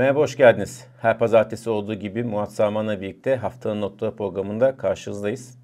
Merhaba, 0.00 0.20
hoş 0.20 0.36
geldiniz. 0.36 0.86
Her 1.00 1.18
pazartesi 1.18 1.70
olduğu 1.70 1.94
gibi 1.94 2.24
Murat 2.24 2.52
Sarman'la 2.52 3.00
birlikte 3.00 3.36
haftanın 3.36 3.80
notları 3.80 4.16
programında 4.16 4.76
karşınızdayız. 4.76 5.58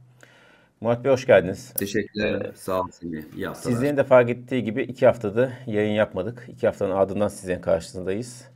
Murat 0.81 1.05
Bey 1.05 1.13
hoş 1.13 1.27
geldiniz. 1.27 1.73
Teşekkürler, 1.73 2.41
ee, 2.41 2.53
sağ 2.55 2.81
olun. 2.81 2.91
İyi 3.03 3.47
haftalar. 3.47 3.55
Sizlerin 3.55 3.97
de 3.97 4.05
fark 4.05 4.31
ettiği 4.31 4.65
gibi 4.65 4.83
iki 4.83 5.07
haftada 5.07 5.53
yayın 5.67 5.93
yapmadık. 5.93 6.47
İki 6.49 6.67
haftanın 6.67 6.91
ardından 6.91 7.29
sizlerin 7.29 7.61
karşısındayız. 7.61 8.49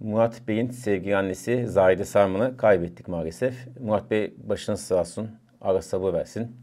Murat 0.00 0.48
Bey'in 0.48 0.70
sevgili 0.70 1.16
annesi 1.16 1.66
Zahide 1.66 2.04
Sarman'ı 2.04 2.56
kaybettik 2.56 3.08
maalesef. 3.08 3.54
Murat 3.80 4.10
Bey 4.10 4.34
başınız 4.36 4.80
sağ 4.80 5.00
olsun, 5.00 5.30
ara 5.60 5.82
sabır 5.82 6.12
versin. 6.12 6.56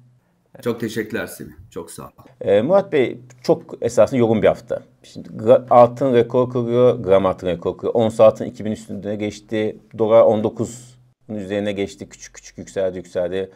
Çok 0.61 0.79
teşekkürler 0.79 1.27
Semih. 1.27 1.53
Çok 1.71 1.91
sağ 1.91 2.03
ol. 2.03 2.09
Ee, 2.41 2.61
Murat 2.61 2.91
Bey 2.91 3.17
çok 3.43 3.77
esasında 3.81 4.19
yoğun 4.19 4.41
bir 4.41 4.47
hafta. 4.47 4.81
Şimdi 5.03 5.29
altın 5.69 6.13
rekor 6.13 6.49
kırıyor, 6.49 6.99
gram 6.99 7.25
altın 7.25 7.47
rekor 7.47 7.77
kırıyor. 7.77 7.93
Ons 7.93 8.19
altın 8.19 8.45
2000 8.45 8.71
üstünde 8.71 9.15
geçti. 9.15 9.77
Dolar 9.97 10.21
19'un 10.21 11.35
üzerine 11.35 11.71
geçti. 11.71 12.09
Küçük 12.09 12.33
küçük 12.33 12.57
yükseldi 12.57 12.97
yükseldi. 12.97 13.51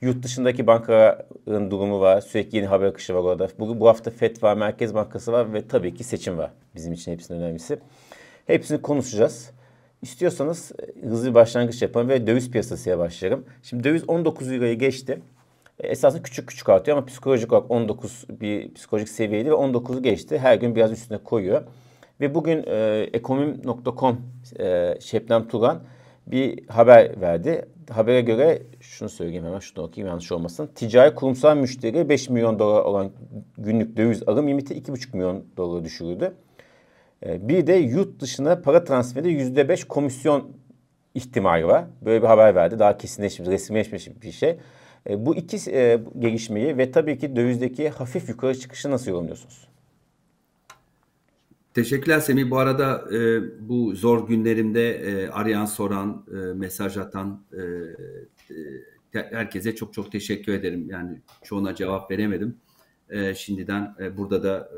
Yurt 0.00 0.22
dışındaki 0.22 0.66
bankaların 0.66 1.70
durumu 1.70 2.00
var. 2.00 2.20
Sürekli 2.20 2.56
yeni 2.56 2.66
haber 2.66 2.86
akışı 2.86 3.14
var 3.14 3.20
orada. 3.20 3.48
Bu, 3.58 3.80
bu 3.80 3.88
hafta 3.88 4.10
FED 4.10 4.42
var, 4.42 4.56
Merkez 4.56 4.94
Bankası 4.94 5.32
var 5.32 5.52
ve 5.52 5.68
tabii 5.68 5.94
ki 5.94 6.04
seçim 6.04 6.38
var. 6.38 6.50
Bizim 6.74 6.92
için 6.92 7.12
hepsinin 7.12 7.40
önemlisi. 7.40 7.78
Hepsini 8.46 8.82
konuşacağız. 8.82 9.50
İstiyorsanız 10.02 10.72
hızlı 11.02 11.28
bir 11.28 11.34
başlangıç 11.34 11.82
yapalım 11.82 12.08
ve 12.08 12.26
döviz 12.26 12.50
piyasasıya 12.50 12.98
başlayalım. 12.98 13.44
Şimdi 13.62 13.84
döviz 13.84 14.08
19 14.08 14.50
lirayı 14.50 14.78
geçti. 14.78 15.20
E, 15.80 15.88
esasında 15.88 16.22
küçük 16.22 16.48
küçük 16.48 16.68
artıyor 16.68 16.96
ama 16.96 17.06
psikolojik 17.06 17.52
olarak 17.52 17.70
19 17.70 18.24
bir 18.30 18.74
psikolojik 18.74 19.08
seviyeydi 19.08 19.50
ve 19.50 19.54
19'u 19.54 20.02
geçti. 20.02 20.38
Her 20.38 20.56
gün 20.56 20.76
biraz 20.76 20.92
üstüne 20.92 21.18
koyuyor. 21.18 21.62
Ve 22.20 22.34
bugün 22.34 22.64
e, 22.66 23.08
ekonomim.com 23.12 24.20
e, 24.60 24.94
Şebnem 25.00 25.48
Turan 25.48 25.82
bir 26.26 26.68
haber 26.68 27.20
verdi. 27.20 27.64
Habere 27.90 28.20
göre 28.20 28.62
şunu 28.80 29.08
söyleyeyim 29.08 29.44
hemen 29.44 29.58
şunu 29.58 29.84
okuyayım 29.84 30.08
yanlış 30.08 30.32
olmasın. 30.32 30.70
Ticari 30.74 31.14
kurumsal 31.14 31.56
müşteri 31.56 32.08
5 32.08 32.30
milyon 32.30 32.58
dolar 32.58 32.80
olan 32.80 33.10
günlük 33.58 33.96
döviz 33.96 34.28
alım 34.28 34.48
limiti 34.48 34.74
2,5 34.74 35.16
milyon 35.16 35.44
dolara 35.56 35.84
düşürüldü. 35.84 36.34
E, 37.26 37.48
bir 37.48 37.66
de 37.66 37.74
yurt 37.74 38.20
dışına 38.20 38.60
para 38.60 38.84
transferinde 38.84 39.62
%5 39.62 39.86
komisyon 39.86 40.50
ihtimali 41.14 41.66
var. 41.66 41.84
Böyle 42.04 42.22
bir 42.22 42.26
haber 42.26 42.54
verdi. 42.54 42.78
Daha 42.78 42.98
kesinleşmiş, 42.98 43.48
resmileşmiş 43.48 44.22
bir 44.22 44.32
şey. 44.32 44.58
E, 45.08 45.26
bu 45.26 45.36
iki 45.36 45.70
e, 45.70 46.00
gelişmeyi 46.18 46.78
ve 46.78 46.90
tabii 46.90 47.18
ki 47.18 47.36
dövizdeki 47.36 47.88
hafif 47.88 48.28
yukarı 48.28 48.58
çıkışı 48.58 48.90
nasıl 48.90 49.10
yorumluyorsunuz? 49.10 49.68
Teşekkürler 51.74 52.20
Semih. 52.20 52.50
Bu 52.50 52.58
arada 52.58 53.04
e, 53.14 53.40
bu 53.68 53.94
zor 53.94 54.28
günlerimde 54.28 54.90
e, 54.90 55.28
arayan, 55.28 55.66
soran, 55.66 56.26
e, 56.32 56.36
mesaj 56.36 56.96
atan 56.96 57.42
e, 57.52 57.60
e, 58.54 59.32
herkese 59.32 59.74
çok 59.74 59.94
çok 59.94 60.12
teşekkür 60.12 60.52
ederim. 60.52 60.86
Yani 60.90 61.20
çoğuna 61.44 61.74
cevap 61.74 62.10
veremedim. 62.10 62.56
E, 63.10 63.34
şimdiden 63.34 63.94
e, 64.00 64.16
burada 64.16 64.42
da 64.42 64.70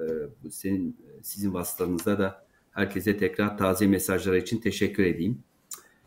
e, 0.44 0.50
senin 0.50 0.96
sizin 1.22 1.54
vasıtanızda 1.54 2.18
da 2.18 2.44
herkese 2.70 3.16
tekrar 3.16 3.58
taze 3.58 3.86
mesajlar 3.86 4.36
için 4.36 4.58
teşekkür 4.58 5.04
edeyim. 5.04 5.38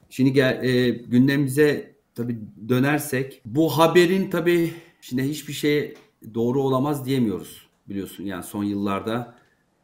Şimdi 0.09 0.33
gel, 0.33 0.63
e, 0.63 0.89
gündemimize 0.89 1.94
tabii 2.15 2.39
dönersek 2.69 3.41
bu 3.45 3.77
haberin 3.77 4.29
tabii 4.29 4.73
şimdi 5.01 5.23
hiçbir 5.23 5.53
şey 5.53 5.93
doğru 6.33 6.61
olamaz 6.61 7.05
diyemiyoruz 7.05 7.67
biliyorsun. 7.89 8.23
Yani 8.23 8.43
son 8.43 8.63
yıllarda 8.63 9.35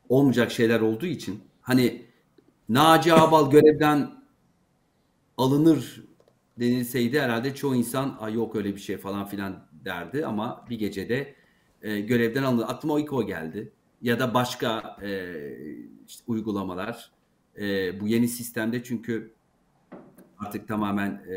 olmayacak 0.09 0.51
şeyler 0.51 0.81
olduğu 0.81 1.05
için 1.05 1.41
hani 1.61 2.05
Naci 2.69 3.13
Abal 3.13 3.51
görevden 3.51 4.11
alınır 5.37 6.03
denilseydi 6.59 7.19
herhalde 7.19 7.55
çoğu 7.55 7.75
insan 7.75 8.17
Ay 8.19 8.33
yok 8.33 8.55
öyle 8.55 8.75
bir 8.75 8.79
şey 8.79 8.97
falan 8.97 9.25
filan 9.25 9.67
derdi 9.85 10.25
ama 10.25 10.65
bir 10.69 10.79
gecede 10.79 11.35
e, 11.81 11.99
görevden 11.99 12.43
alındı. 12.43 12.65
Aklıma 12.65 12.99
ilk 12.99 13.13
o 13.13 13.25
geldi. 13.25 13.71
Ya 14.01 14.19
da 14.19 14.33
başka 14.33 14.97
e, 15.01 15.33
işte 16.07 16.23
uygulamalar. 16.27 17.11
E, 17.59 17.99
bu 17.99 18.07
yeni 18.07 18.27
sistemde 18.27 18.83
çünkü 18.83 19.33
artık 20.39 20.67
tamamen 20.67 21.23
e, 21.29 21.35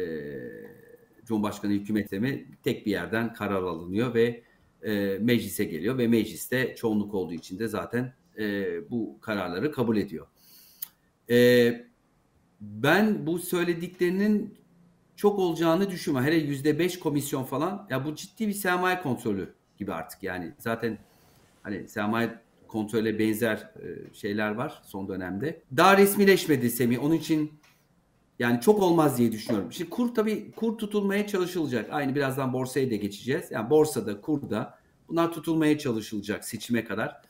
Cumhurbaşkanı 1.25 1.73
hükümete 1.73 2.19
mi 2.19 2.47
tek 2.63 2.87
bir 2.87 2.91
yerden 2.91 3.33
karar 3.33 3.63
alınıyor 3.63 4.15
ve 4.15 4.43
e, 4.83 5.19
meclise 5.21 5.65
geliyor 5.65 5.99
ve 5.99 6.09
mecliste 6.09 6.75
çoğunluk 6.77 7.15
olduğu 7.15 7.35
için 7.35 7.59
de 7.59 7.69
zaten 7.69 8.15
e, 8.39 8.91
bu 8.91 9.19
kararları 9.21 9.73
kabul 9.73 9.97
ediyor. 9.97 10.27
E, 11.31 11.87
ben 12.61 13.27
bu 13.27 13.39
söylediklerinin 13.39 14.55
çok 15.17 15.39
olacağını 15.39 15.91
düşünmüyorum. 15.91 16.33
Hele 16.33 16.41
yüzde 16.41 16.79
beş 16.79 16.99
komisyon 16.99 17.45
falan 17.45 17.87
ya 17.91 18.05
bu 18.05 18.15
ciddi 18.15 18.49
bir 18.49 18.53
sermaye 18.53 19.01
kontrolü 19.01 19.55
gibi 19.79 19.93
artık 19.93 20.23
yani 20.23 20.53
zaten 20.59 20.99
hani 21.63 21.89
sermaye 21.89 22.39
kontrole 22.69 23.19
benzer 23.19 23.57
e, 23.57 24.15
şeyler 24.15 24.51
var 24.51 24.83
son 24.85 25.09
dönemde. 25.09 25.63
Daha 25.77 25.97
resmileşmedi 25.97 26.71
Semih. 26.71 27.05
Onun 27.05 27.15
için 27.15 27.53
yani 28.39 28.61
çok 28.61 28.83
olmaz 28.83 29.19
diye 29.19 29.33
düşünüyorum. 29.33 29.73
Şimdi 29.73 29.91
kur 29.91 30.15
tabii 30.15 30.51
kur 30.53 30.79
tutulmaya 30.79 31.27
çalışılacak. 31.27 31.89
Aynı 31.93 32.15
birazdan 32.15 32.53
borsaya 32.53 32.91
da 32.91 32.95
geçeceğiz. 32.95 33.51
Yani 33.51 33.71
borsada, 33.71 34.21
kurda 34.21 34.79
bunlar 35.09 35.33
tutulmaya 35.33 35.79
çalışılacak 35.79 36.45
seçime 36.45 36.85
kadar. 36.85 37.23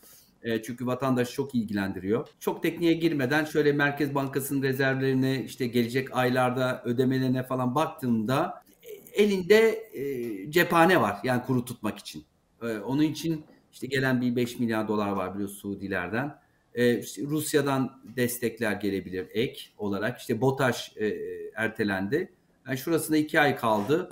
E, 0.43 0.62
çünkü 0.62 0.87
vatandaş 0.87 1.32
çok 1.32 1.54
ilgilendiriyor. 1.54 2.28
Çok 2.41 2.62
tekniğe 2.62 2.93
girmeden 2.93 3.44
şöyle 3.44 3.72
Merkez 3.72 4.14
Bankası'nın 4.14 4.62
rezervlerine 4.62 5.44
işte 5.44 5.66
gelecek 5.66 6.16
aylarda 6.16 6.82
ödemelerine 6.84 7.43
falan 7.43 7.75
baktığımda 7.75 8.62
e, 8.82 9.22
elinde 9.22 9.88
e, 9.93 10.50
cephane 10.50 11.00
var. 11.00 11.16
Yani 11.25 11.43
kuru 11.43 11.64
tutmak 11.64 11.98
için. 11.98 12.25
E, 12.62 12.78
onun 12.78 13.03
için 13.03 13.44
işte 13.72 13.87
gelen 13.87 14.20
bir 14.20 14.37
5 14.37 14.59
milyar 14.59 14.88
dolar 14.88 15.10
var 15.10 15.34
biliyorsunuz 15.34 15.60
Suudilerden. 15.60 16.44
E, 16.74 17.02
Rusya'dan 17.02 18.02
destekler 18.16 18.72
gelebilir 18.72 19.26
ek 19.30 19.60
olarak. 19.78 20.18
İşte 20.18 20.40
BOTAŞ 20.40 20.96
e, 20.96 21.18
ertelendi. 21.54 22.32
Yani 22.66 22.78
şurasında 22.78 23.16
iki 23.16 23.40
ay 23.40 23.56
kaldı. 23.56 24.08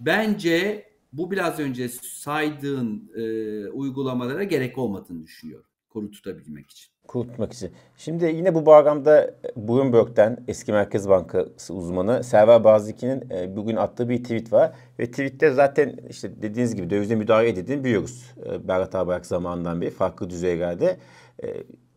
Bence 0.00 0.86
bu 1.12 1.30
biraz 1.30 1.58
önce 1.58 1.88
saydığın 1.88 3.10
e, 3.16 3.22
uygulamalara 3.68 4.44
gerek 4.44 4.78
olmadığını 4.78 5.24
düşünüyorum. 5.24 5.66
Kuru 5.88 6.10
tutabilmek 6.10 6.70
için. 6.70 6.95
Kuru 7.06 7.28
tutmak 7.28 7.52
için. 7.52 7.70
Şimdi 7.96 8.24
yine 8.24 8.54
bu 8.54 8.66
bağlamda 8.66 9.34
Bloomberg'den 9.56 10.38
eski 10.48 10.72
Merkez 10.72 11.08
Bankası 11.08 11.74
uzmanı 11.74 12.24
Server 12.24 12.64
Baziki'nin 12.64 13.30
e, 13.30 13.56
bugün 13.56 13.76
attığı 13.76 14.08
bir 14.08 14.22
tweet 14.22 14.52
var. 14.52 14.72
Ve 14.98 15.10
tweette 15.10 15.50
zaten 15.50 15.96
işte 16.10 16.42
dediğiniz 16.42 16.74
gibi 16.74 16.90
dövize 16.90 17.14
müdahale 17.14 17.48
edildiğini 17.48 17.84
biliyoruz. 17.84 18.34
E, 18.46 18.68
Berat 18.68 18.94
Albayrak 18.94 19.26
zamanından 19.26 19.80
beri 19.80 19.90
farklı 19.90 20.30
düzeylerde. 20.30 20.96
E, 21.42 21.46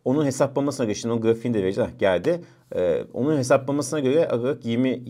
onun 0.04 0.26
hesaplamasına 0.26 0.86
göre, 0.86 0.94
şimdi 0.94 1.12
onun 1.12 1.22
grafiğini 1.22 1.58
de 1.58 1.62
vereceğim. 1.62 1.90
Geldi. 1.98 2.40
E, 2.74 3.04
onun 3.12 3.38
hesaplamasına 3.38 4.00
göre 4.00 4.28
Aralık 4.28 4.66
20, 4.66 5.02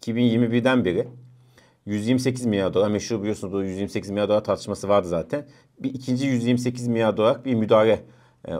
2021'den 0.00 0.84
beri 0.84 1.08
128 1.86 2.46
milyar 2.46 2.74
dolar 2.74 2.90
meşhur 2.90 3.20
biliyorsunuz 3.20 3.54
o 3.54 3.62
128 3.62 4.10
milyar 4.10 4.28
dolar 4.28 4.44
tartışması 4.44 4.88
vardı 4.88 5.08
zaten. 5.08 5.46
Bir 5.78 5.94
ikinci 5.94 6.26
128 6.26 6.88
milyar 6.88 7.16
dolar 7.16 7.44
bir 7.44 7.54
müdahale 7.54 7.92
e, 7.92 8.00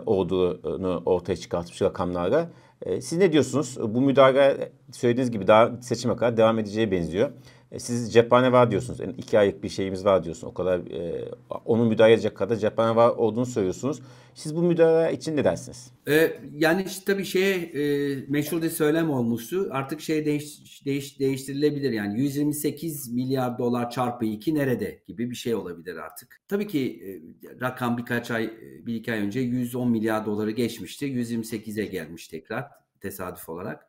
olduğunu 0.05 1.03
ortaya 1.05 1.35
çıkartmış 1.35 1.81
rakamlarla. 1.81 2.49
E, 2.81 3.01
siz 3.01 3.17
ne 3.17 3.31
diyorsunuz? 3.31 3.77
Bu 3.81 4.01
müdahale 4.01 4.71
söylediğiniz 4.91 5.31
gibi 5.31 5.47
daha 5.47 5.71
seçime 5.81 6.15
kadar 6.15 6.37
devam 6.37 6.59
edeceği 6.59 6.91
benziyor. 6.91 7.31
E, 7.75 7.79
siz 7.79 8.13
cephane 8.13 8.51
var 8.51 8.71
diyorsunuz. 8.71 8.99
Yani 8.99 9.13
iki 9.17 9.39
aylık 9.39 9.63
bir 9.63 9.69
şeyimiz 9.69 10.05
var 10.05 10.23
diyorsun. 10.23 10.47
O 10.47 10.53
kadar 10.53 10.79
e, 10.79 11.29
onun 11.65 11.87
müdahale 11.87 12.13
edecek 12.13 12.35
kadar 12.35 12.55
cephane 12.55 12.95
var 12.95 13.09
olduğunu 13.09 13.45
söylüyorsunuz. 13.45 14.01
Siz 14.33 14.55
bu 14.55 14.61
müdahale 14.61 15.13
için 15.13 15.37
ne 15.37 15.43
dersiniz? 15.43 15.91
Ee, 16.07 16.37
yani 16.51 16.83
işte 16.87 17.13
tabii 17.13 17.25
şeye 17.25 17.55
e, 17.55 18.15
meşhur 18.27 18.61
bir 18.61 18.69
söylem 18.69 19.09
olmuştu. 19.09 19.67
Artık 19.71 20.01
şey 20.01 20.25
değiş, 20.25 20.85
değiş, 20.85 21.19
değiştirilebilir. 21.19 21.91
Yani 21.91 22.19
128 22.21 23.13
milyar 23.13 23.57
dolar 23.57 23.89
çarpı 23.89 24.25
2 24.25 24.55
nerede 24.55 25.03
gibi 25.07 25.29
bir 25.29 25.35
şey 25.35 25.55
olabilir 25.55 25.95
artık. 25.95 26.41
Tabii 26.47 26.67
ki 26.67 27.01
e, 27.05 27.61
rakam 27.61 27.97
birkaç 27.97 28.31
ay, 28.31 28.53
bir 28.85 28.95
iki 28.95 29.11
ay 29.11 29.19
önce 29.19 29.39
110 29.39 29.91
milyar 29.91 30.25
doları 30.25 30.51
geçmişti. 30.51 31.05
128'e 31.05 31.85
gelmiş 31.85 32.27
tekrar 32.27 32.65
tesadüf 32.99 33.49
olarak. 33.49 33.87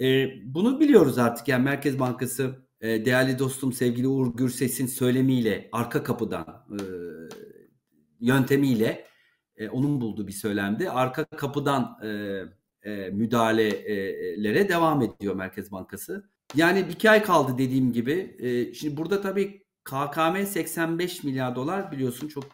E, 0.00 0.28
bunu 0.54 0.80
biliyoruz 0.80 1.18
artık. 1.18 1.48
Yani 1.48 1.64
Merkez 1.64 1.98
Bankası 1.98 2.69
e, 2.80 3.04
değerli 3.04 3.38
dostum 3.38 3.72
sevgili 3.72 4.08
Uğur 4.08 4.36
Gürses'in 4.36 4.86
söylemiyle 4.86 5.68
arka 5.72 6.02
kapıdan 6.02 6.66
e, 6.70 6.80
yöntemiyle 8.20 9.06
e, 9.56 9.68
onun 9.68 10.00
bulduğu 10.00 10.26
bir 10.26 10.32
söylemdi. 10.32 10.90
Arka 10.90 11.24
kapıdan 11.24 11.98
e, 12.02 12.42
e, 12.82 13.10
müdahalelere 13.10 14.68
devam 14.68 15.02
ediyor 15.02 15.34
Merkez 15.34 15.72
Bankası. 15.72 16.30
Yani 16.54 16.86
iki 16.90 17.10
ay 17.10 17.22
kaldı 17.22 17.58
dediğim 17.58 17.92
gibi. 17.92 18.36
E, 18.38 18.74
şimdi 18.74 18.96
burada 18.96 19.20
tabii 19.20 19.64
KKM 19.84 20.46
85 20.46 21.24
milyar 21.24 21.56
dolar 21.56 21.92
biliyorsun 21.92 22.28
çok 22.28 22.44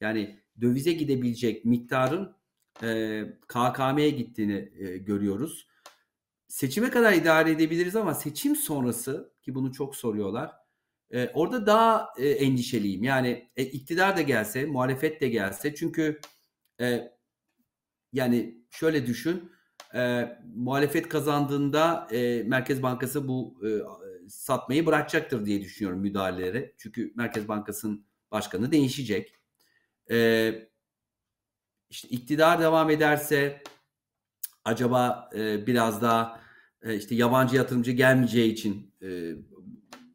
yani 0.00 0.40
dövize 0.60 0.92
gidebilecek 0.92 1.64
miktarın 1.64 2.36
e, 2.82 3.22
KKM'ye 3.48 4.10
gittiğini 4.10 4.72
e, 4.78 4.98
görüyoruz. 4.98 5.66
seçime 6.48 6.90
kadar 6.90 7.12
idare 7.12 7.50
edebiliriz 7.50 7.96
ama 7.96 8.14
seçim 8.14 8.56
sonrası 8.56 9.35
ki 9.46 9.54
bunu 9.54 9.72
çok 9.72 9.96
soruyorlar. 9.96 10.52
E, 11.10 11.28
orada 11.28 11.66
daha 11.66 12.08
e, 12.18 12.28
endişeliyim. 12.28 13.02
Yani 13.02 13.50
e, 13.56 13.64
iktidar 13.64 14.16
da 14.16 14.22
gelse, 14.22 14.66
muhalefet 14.66 15.20
de 15.20 15.28
gelse 15.28 15.74
çünkü 15.74 16.20
e, 16.80 17.12
yani 18.12 18.64
şöyle 18.70 19.06
düşün 19.06 19.52
e, 19.94 20.32
muhalefet 20.54 21.08
kazandığında 21.08 22.08
e, 22.12 22.42
Merkez 22.42 22.82
Bankası 22.82 23.28
bu 23.28 23.60
e, 23.66 23.68
satmayı 24.28 24.86
bırakacaktır 24.86 25.46
diye 25.46 25.60
düşünüyorum 25.60 26.00
müdahaleleri. 26.00 26.74
Çünkü 26.78 27.12
Merkez 27.16 27.48
Bankası'nın 27.48 28.06
başkanı 28.30 28.72
değişecek. 28.72 29.34
E, 30.10 30.68
işte 31.90 32.08
iktidar 32.08 32.60
devam 32.60 32.90
ederse 32.90 33.62
acaba 34.64 35.30
e, 35.34 35.66
biraz 35.66 36.02
daha 36.02 36.45
e, 36.86 36.96
işte 36.96 37.14
yabancı 37.14 37.56
yatırımcı 37.56 37.92
gelmeyeceği 37.92 38.52
için 38.52 38.94
e, 39.02 39.34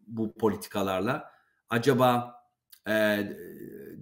bu 0.08 0.34
politikalarla 0.34 1.32
acaba 1.70 2.36
e, 2.88 2.94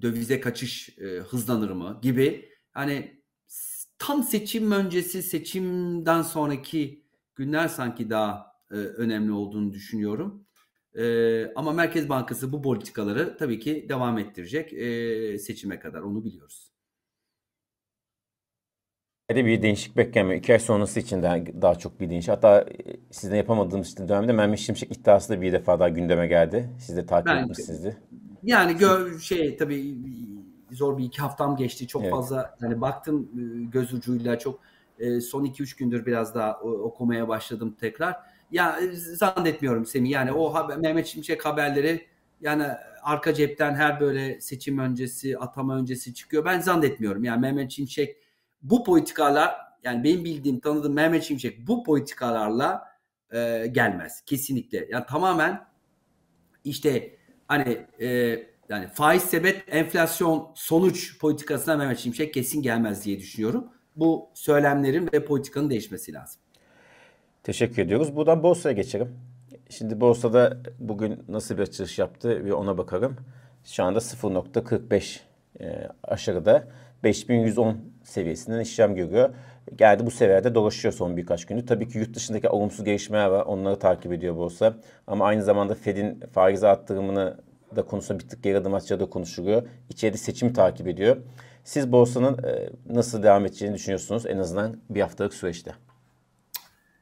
dövize 0.02 0.40
kaçış 0.40 1.00
e, 1.00 1.06
hızlanır 1.06 1.72
mı 1.72 2.00
gibi 2.02 2.50
hani 2.72 3.24
tam 4.00 4.24
seçim 4.24 4.72
öncesi 4.72 5.24
seçimden 5.24 6.22
sonraki 6.22 7.06
günler 7.36 7.68
sanki 7.68 8.10
daha 8.10 8.54
e, 8.72 8.76
önemli 8.76 9.32
olduğunu 9.32 9.74
düşünüyorum. 9.74 10.46
E, 10.98 11.54
ama 11.56 11.74
Merkez 11.74 12.10
Bankası 12.10 12.52
bu 12.52 12.62
politikaları 12.62 13.38
tabii 13.38 13.60
ki 13.60 13.86
devam 13.90 14.18
ettirecek 14.18 14.74
e, 14.74 15.40
seçime 15.40 15.80
kadar 15.80 16.02
onu 16.02 16.26
biliyoruz. 16.26 16.69
De 19.36 19.46
bir 19.46 19.62
değişik 19.62 19.98
beklemiyor. 19.98 20.40
İki 20.40 20.54
ay 20.54 20.60
sonrası 20.60 21.00
için 21.00 21.24
daha, 21.24 21.38
daha 21.62 21.76
çok 21.76 22.00
bir 22.00 22.10
değişik. 22.10 22.30
Hatta 22.30 22.62
e, 22.62 22.66
sizin 23.12 23.36
yapamadığımız 23.36 23.98
dönemde 23.98 24.34
Mehmet 24.34 24.60
Şimşek 24.60 24.92
iddiası 24.92 25.34
da 25.34 25.42
bir 25.42 25.54
defa 25.54 25.80
daha 25.80 25.90
gündeme 25.90 26.28
geldi. 26.28 26.70
Siz 26.80 26.98
de 26.98 27.06
takip 27.06 27.28
ben, 27.28 27.44
etmişsinizdi. 27.44 27.98
Yani 28.44 28.78
gö 28.78 29.20
şey 29.20 29.58
tabii 29.58 29.96
zor 30.72 30.98
bir 30.98 31.04
iki 31.04 31.22
haftam 31.22 31.56
geçti. 31.56 31.88
Çok 31.88 32.02
evet. 32.02 32.12
fazla 32.12 32.58
yani 32.62 32.82
baktım 32.82 33.30
e, 33.34 33.64
göz 33.64 33.94
ucuyla 33.94 34.40
çok 34.40 34.60
e, 35.00 35.22
son 35.22 35.44
iki 35.44 35.64
üç 35.64 35.76
gündür 35.76 36.06
biraz 36.06 36.36
daha 36.36 36.60
okumaya 36.62 37.28
başladım 37.28 37.76
tekrar. 37.80 38.16
Ya 38.52 38.80
zannetmiyorum 38.94 39.86
Semih. 39.86 40.10
Yani 40.10 40.32
o 40.32 40.54
haber, 40.54 40.78
Mehmet 40.78 41.08
Şimşek 41.08 41.46
haberleri 41.46 42.06
yani 42.42 42.64
arka 43.04 43.34
cepten 43.34 43.76
her 43.76 44.00
böyle 44.00 44.42
seçim 44.42 44.80
öncesi, 44.80 45.38
atama 45.38 45.78
öncesi 45.78 46.14
çıkıyor. 46.14 46.46
Ben 46.46 46.60
zannetmiyorum. 46.60 47.24
Yani 47.24 47.42
Mehmet 47.42 47.72
Şimşek 47.72 48.18
bu 48.62 48.84
politikalar 48.84 49.56
yani 49.84 50.04
benim 50.04 50.26
bildiğim 50.26 50.60
tanıdığım 50.60 50.94
Mehmet 50.94 51.24
Şimşek 51.24 51.68
bu 51.68 51.84
politikalarla 51.84 52.84
e, 53.34 53.68
gelmez 53.72 54.22
kesinlikle. 54.26 54.88
Yani 54.92 55.06
tamamen 55.06 55.66
işte 56.64 57.16
hani 57.48 57.86
e, 58.02 58.08
yani 58.70 58.88
faiz 58.88 59.24
sebep 59.24 59.64
enflasyon 59.68 60.52
sonuç 60.56 61.20
politikasına 61.20 61.78
Mehmet 61.78 61.98
Şimşek 61.98 62.34
kesin 62.34 62.62
gelmez 62.62 63.06
diye 63.06 63.20
düşünüyorum. 63.20 63.68
Bu 63.96 64.30
söylemlerin 64.34 65.10
ve 65.14 65.26
politikanın 65.26 65.70
değişmesi 65.70 66.14
lazım. 66.14 66.42
Teşekkür 67.44 67.82
ediyoruz. 67.82 68.16
Buradan 68.16 68.44
borsaya 68.44 68.74
geçelim. 68.74 69.20
Şimdi 69.70 70.02
borsada 70.02 70.58
bugün 70.80 71.24
nasıl 71.28 71.58
bir 71.58 71.62
açılış 71.62 72.00
yaptı 72.00 72.46
bir 72.46 72.52
ona 72.52 72.78
bakalım. 72.78 73.16
Şu 73.64 73.84
anda 73.84 74.00
0.45 74.00 75.20
e, 75.60 75.88
aşağıda 76.04 76.68
5110 77.04 77.78
seviyesinden 78.10 78.60
işlem 78.60 78.96
görüyor. 78.96 79.30
Geldi 79.76 80.06
bu 80.06 80.12
seviyede 80.12 80.56
dolaşıyor 80.56 80.94
son 80.94 81.18
birkaç 81.18 81.46
gündür. 81.46 81.68
Tabii 81.68 81.90
ki 81.90 81.98
yurt 81.98 82.14
dışındaki 82.14 82.50
olumsuz 82.50 82.86
gelişmeler 82.86 83.26
var. 83.26 83.46
Onları 83.46 83.80
takip 83.80 84.14
ediyor 84.14 84.36
borsa. 84.36 84.74
Ama 85.08 85.26
aynı 85.26 85.44
zamanda 85.44 85.76
Fed'in 85.76 86.20
faiz 86.34 86.64
arttırımını 86.64 87.38
da 87.76 87.86
konusunda 87.86 88.20
bir 88.20 88.30
tık 88.30 88.44
geri 88.44 88.58
adım 88.58 88.74
atacağı 88.74 89.00
da 89.00 89.10
konuşuluyor. 89.10 89.64
İçeride 89.90 90.18
seçimi 90.18 90.54
takip 90.54 90.88
ediyor. 90.88 91.18
Siz 91.64 91.92
borsanın 91.92 92.44
e, 92.44 92.70
nasıl 92.90 93.24
devam 93.24 93.46
edeceğini 93.46 93.76
düşünüyorsunuz 93.76 94.26
en 94.26 94.38
azından 94.38 94.78
bir 94.90 95.02
haftalık 95.02 95.34
süreçte? 95.34 95.76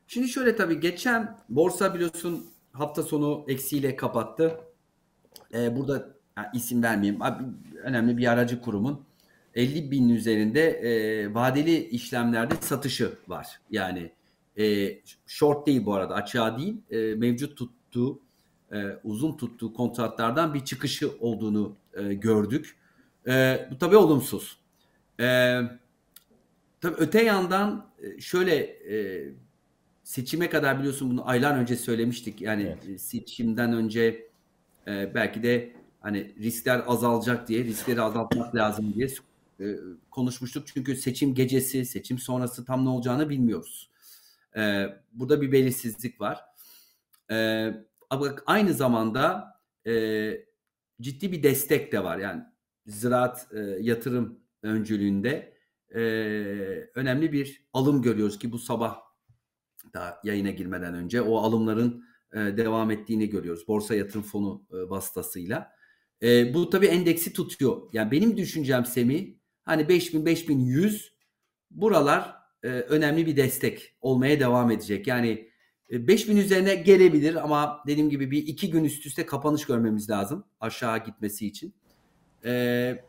Şimdi 0.07 0.29
şöyle 0.29 0.55
tabii 0.55 0.79
geçen 0.79 1.37
borsa 1.49 1.93
biliyorsun 1.93 2.45
hafta 2.71 3.03
sonu 3.03 3.45
eksiyle 3.47 3.95
kapattı. 3.95 4.59
Ee, 5.53 5.75
burada 5.75 6.07
yani 6.37 6.47
isim 6.53 6.83
vermeyeyim. 6.83 7.21
Abi, 7.21 7.43
önemli 7.83 8.17
bir 8.17 8.27
aracı 8.27 8.61
kurumun 8.61 9.05
50 9.57 9.91
bin 9.91 10.09
üzerinde 10.09 10.69
e, 10.69 11.33
vadeli 11.33 11.87
işlemlerde 11.87 12.55
satışı 12.61 13.17
var. 13.27 13.59
Yani 13.71 14.11
e, 14.59 14.97
short 15.27 15.67
değil 15.67 15.85
bu 15.85 15.93
arada 15.93 16.15
açığa 16.15 16.57
değil 16.57 16.77
e, 16.89 16.97
mevcut 17.15 17.57
tuttuğu 17.57 18.19
e, 18.71 18.77
uzun 19.03 19.37
tuttuğu 19.37 19.73
kontratlardan 19.73 20.53
bir 20.53 20.65
çıkışı 20.65 21.11
olduğunu 21.19 21.75
e, 21.93 22.13
gördük. 22.13 22.75
E, 23.27 23.67
bu 23.71 23.77
tabii 23.77 23.97
olumsuz. 23.97 24.57
E, 25.19 25.25
tabii 26.81 26.95
öte 26.97 27.23
yandan 27.23 27.89
e, 28.03 28.21
şöyle 28.21 28.55
e, 28.55 29.27
seçime 30.03 30.49
kadar 30.49 30.79
biliyorsun 30.79 31.11
bunu 31.11 31.29
aylar 31.29 31.57
önce 31.57 31.75
söylemiştik. 31.75 32.41
Yani 32.41 32.63
evet. 32.63 32.89
E, 32.89 32.97
seçimden 32.97 33.73
önce 33.73 34.27
e, 34.87 35.11
belki 35.15 35.43
de 35.43 35.71
hani 36.01 36.35
riskler 36.39 36.83
azalacak 36.87 37.47
diye 37.47 37.63
riskleri 37.63 38.01
azaltmak 38.01 38.55
lazım 38.55 38.93
diye 38.93 39.07
e, 39.59 39.75
konuşmuştuk. 40.11 40.67
Çünkü 40.67 40.95
seçim 40.95 41.33
gecesi, 41.33 41.85
seçim 41.85 42.19
sonrası 42.19 42.65
tam 42.65 42.85
ne 42.85 42.89
olacağını 42.89 43.29
bilmiyoruz. 43.29 43.91
E, 44.57 44.85
burada 45.11 45.41
bir 45.41 45.51
belirsizlik 45.51 46.21
var. 46.21 46.39
E, 47.31 47.67
ama 48.09 48.35
aynı 48.45 48.73
zamanda 48.73 49.53
e, 49.87 50.31
ciddi 51.01 51.31
bir 51.31 51.43
destek 51.43 51.91
de 51.91 52.03
var. 52.03 52.17
Yani 52.17 52.43
ziraat 52.85 53.47
e, 53.53 53.59
yatırım 53.59 54.39
öncülüğünde 54.63 55.57
e, 55.95 55.99
önemli 56.95 57.31
bir 57.31 57.67
alım 57.73 58.01
görüyoruz 58.01 58.39
ki 58.39 58.51
bu 58.51 58.59
sabah 58.59 58.99
da 59.93 60.19
yayına 60.23 60.49
girmeden 60.49 60.93
önce 60.93 61.21
o 61.21 61.37
alımların 61.37 62.05
e, 62.33 62.37
devam 62.37 62.91
ettiğini 62.91 63.29
görüyoruz. 63.29 63.67
Borsa 63.67 63.95
yatırım 63.95 64.23
fonu 64.23 64.65
e, 64.71 64.75
vasıtasıyla. 64.75 65.71
E, 66.23 66.53
bu 66.53 66.69
tabii 66.69 66.85
endeksi 66.85 67.33
tutuyor. 67.33 67.81
Yani 67.93 68.11
benim 68.11 68.37
düşüncem 68.37 68.85
Semi 68.85 69.36
hani 69.67 69.89
5000 69.89 70.25
5100 70.25 71.13
buralar 71.71 72.35
e, 72.63 72.67
önemli 72.67 73.25
bir 73.25 73.37
destek 73.37 73.97
olmaya 74.01 74.39
devam 74.39 74.71
edecek. 74.71 75.07
Yani 75.07 75.49
5000 75.91 76.37
e, 76.37 76.39
üzerine 76.39 76.75
gelebilir 76.75 77.35
ama 77.35 77.83
dediğim 77.87 78.09
gibi 78.09 78.31
bir 78.31 78.47
iki 78.47 78.71
gün 78.71 78.83
üst 78.83 79.05
üste 79.05 79.25
kapanış 79.25 79.65
görmemiz 79.65 80.09
lazım 80.09 80.45
aşağı 80.59 81.05
gitmesi 81.05 81.47
için. 81.47 81.75
Ee, 82.45 83.03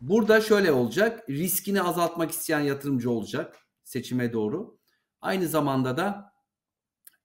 burada 0.00 0.40
şöyle 0.40 0.72
olacak. 0.72 1.28
Riskini 1.30 1.82
azaltmak 1.82 2.30
isteyen 2.30 2.60
yatırımcı 2.60 3.10
olacak 3.10 3.56
seçime 3.84 4.32
doğru. 4.32 4.78
Aynı 5.20 5.48
zamanda 5.48 5.96
da 5.96 6.32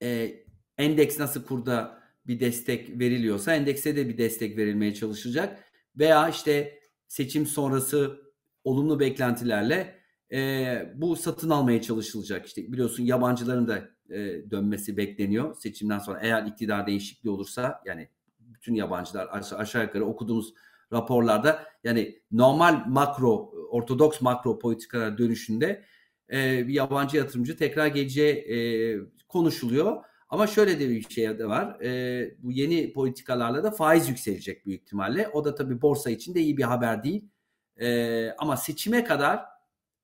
e, 0.01 0.33
endeks 0.77 1.19
nasıl 1.19 1.43
kurda 1.43 2.03
bir 2.27 2.39
destek 2.39 2.99
veriliyorsa 2.99 3.55
endekse 3.55 3.95
de 3.95 4.09
bir 4.09 4.17
destek 4.17 4.57
verilmeye 4.57 4.93
çalışacak. 4.93 5.63
Veya 5.95 6.29
işte 6.29 6.79
seçim 7.07 7.45
sonrası 7.45 8.26
olumlu 8.67 8.99
beklentilerle 8.99 9.99
e, 10.31 10.93
bu 10.95 11.15
satın 11.15 11.49
almaya 11.49 11.81
çalışılacak. 11.81 12.45
İşte 12.45 12.71
biliyorsun 12.71 13.03
yabancıların 13.03 13.67
da 13.67 13.89
e, 14.09 14.51
dönmesi 14.51 14.97
bekleniyor 14.97 15.55
seçimden 15.55 15.99
sonra. 15.99 16.19
Eğer 16.21 16.45
iktidar 16.45 16.87
değişikliği 16.87 17.29
olursa 17.29 17.81
yani 17.85 18.09
bütün 18.39 18.75
yabancılar 18.75 19.27
aşağı 19.57 19.83
yukarı 19.83 20.05
okuduğumuz 20.05 20.53
raporlarda 20.93 21.63
yani 21.83 22.21
normal 22.31 22.83
makro, 22.87 23.51
ortodoks 23.69 24.21
makro 24.21 24.59
politikalar 24.59 25.17
dönüşünde 25.17 25.83
e, 26.31 26.67
bir 26.67 26.73
yabancı 26.73 27.17
yatırımcı 27.17 27.57
tekrar 27.57 27.87
geleceği 27.87 28.33
e, 28.33 28.57
konuşuluyor. 29.27 30.03
Ama 30.29 30.47
şöyle 30.47 30.79
de 30.79 30.89
bir 30.89 31.09
şey 31.09 31.39
de 31.39 31.47
var. 31.47 31.81
E, 31.81 32.31
bu 32.39 32.51
yeni 32.51 32.93
politikalarla 32.93 33.63
da 33.63 33.71
faiz 33.71 34.09
yükselecek 34.09 34.65
büyük 34.65 34.81
ihtimalle. 34.81 35.27
O 35.27 35.45
da 35.45 35.55
tabii 35.55 35.81
borsa 35.81 36.09
için 36.09 36.35
de 36.35 36.41
iyi 36.41 36.57
bir 36.57 36.63
haber 36.63 37.03
değil. 37.03 37.29
E, 37.81 38.31
ama 38.37 38.57
seçime 38.57 39.03
kadar 39.03 39.45